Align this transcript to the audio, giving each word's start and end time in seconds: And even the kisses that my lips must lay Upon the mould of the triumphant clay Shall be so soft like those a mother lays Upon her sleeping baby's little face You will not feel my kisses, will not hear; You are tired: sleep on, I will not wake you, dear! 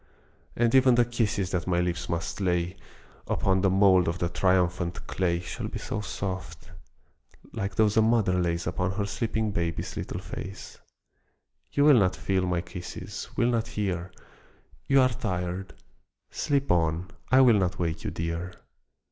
And 0.55 0.73
even 0.73 0.95
the 0.95 1.05
kisses 1.05 1.51
that 1.51 1.67
my 1.67 1.79
lips 1.79 2.09
must 2.09 2.41
lay 2.41 2.75
Upon 3.27 3.61
the 3.61 3.69
mould 3.69 4.07
of 4.07 4.17
the 4.17 4.29
triumphant 4.29 5.05
clay 5.05 5.41
Shall 5.41 5.67
be 5.67 5.77
so 5.77 6.01
soft 6.01 6.71
like 7.53 7.75
those 7.75 7.97
a 7.97 8.01
mother 8.01 8.33
lays 8.41 8.65
Upon 8.65 8.93
her 8.93 9.05
sleeping 9.05 9.51
baby's 9.51 9.95
little 9.95 10.19
face 10.19 10.79
You 11.71 11.83
will 11.85 11.99
not 11.99 12.15
feel 12.15 12.47
my 12.47 12.61
kisses, 12.61 13.29
will 13.37 13.49
not 13.51 13.67
hear; 13.67 14.11
You 14.87 15.01
are 15.01 15.09
tired: 15.09 15.75
sleep 16.31 16.71
on, 16.71 17.11
I 17.31 17.41
will 17.41 17.59
not 17.59 17.77
wake 17.77 18.03
you, 18.03 18.09
dear! 18.09 18.55